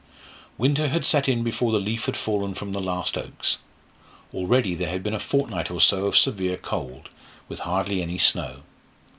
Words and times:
Winter 0.57 0.87
had 0.87 1.05
set 1.05 1.29
in 1.29 1.43
before 1.43 1.71
the 1.71 1.77
leaf 1.79 2.05
had 2.07 2.17
fallen 2.17 2.55
from 2.55 2.71
the 2.71 2.81
last 2.81 3.19
oaks; 3.19 3.59
already 4.33 4.73
there 4.73 4.89
had 4.89 5.03
been 5.03 5.13
a 5.13 5.19
fortnight 5.19 5.69
or 5.69 5.79
more 5.91 6.07
of 6.07 6.17
severe 6.17 6.57
cold, 6.57 7.09
with 7.47 7.59
hardly 7.59 8.01
any 8.01 8.17
snow. 8.17 8.63